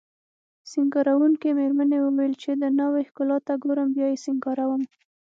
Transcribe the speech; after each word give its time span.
سینګاروونکې 0.71 1.49
میرمنې 1.59 1.97
وویل 2.01 2.33
چې 2.43 2.51
د 2.61 2.63
ناوې 2.77 3.03
ښکلا 3.09 3.37
ته 3.47 3.53
ګورم 3.63 3.89
بیا 3.95 4.07
یې 4.11 4.17
سینګاروم 4.23 4.83